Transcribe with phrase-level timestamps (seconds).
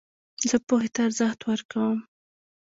[0.49, 1.99] زه پوهي ته ارزښت ورکوم.